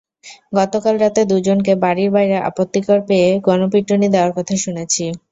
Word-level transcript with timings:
গতকাল 0.53 0.95
রাতে 0.99 1.21
দুজনকে 1.31 1.73
বাড়ির 1.83 2.09
বাইরে 2.15 2.37
আপত্তিকর 2.49 2.99
পেয়ে 3.07 3.29
গণপিটুনি 3.47 4.07
দেওয়ার 4.13 4.31
কথা 4.37 4.55
শুনেছি। 4.63 5.03